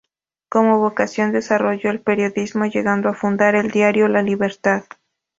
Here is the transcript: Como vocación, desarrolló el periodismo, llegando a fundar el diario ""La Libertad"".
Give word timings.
Como 0.49 0.79
vocación, 0.79 1.31
desarrolló 1.31 1.91
el 1.91 2.01
periodismo, 2.01 2.65
llegando 2.65 3.07
a 3.07 3.13
fundar 3.13 3.53
el 3.53 3.69
diario 3.69 4.07
""La 4.07 4.23
Libertad"". 4.23 4.83